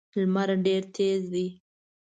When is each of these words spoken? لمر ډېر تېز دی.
لمر 0.15 0.49
ډېر 0.65 0.83
تېز 0.95 1.21
دی. 1.33 1.47